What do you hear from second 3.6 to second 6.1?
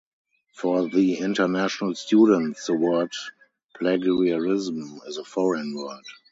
plagiarism is a foreign word.